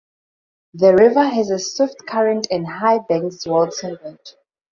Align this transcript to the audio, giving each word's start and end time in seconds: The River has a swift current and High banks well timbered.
The 0.73 0.95
River 0.95 1.25
has 1.25 1.51
a 1.51 1.59
swift 1.59 2.07
current 2.07 2.47
and 2.49 2.65
High 2.65 2.97
banks 3.07 3.45
well 3.45 3.69
timbered. 3.69 4.17